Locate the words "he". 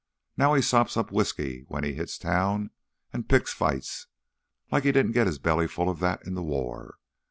0.55-0.63, 1.83-1.93, 4.83-4.91